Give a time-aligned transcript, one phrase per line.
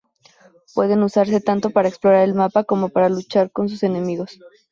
[0.73, 4.39] Pueden usarse tanto para explorar el mapa como para luchar contra enemigos.